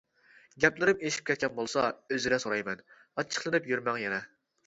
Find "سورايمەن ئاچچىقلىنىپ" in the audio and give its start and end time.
2.45-3.69